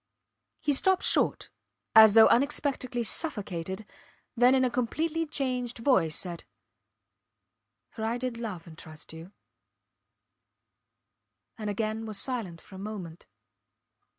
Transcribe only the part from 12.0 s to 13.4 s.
was silent for a moment.